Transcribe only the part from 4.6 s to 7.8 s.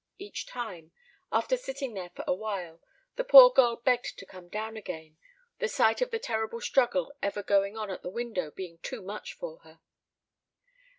again, the sight of the terrible struggle ever going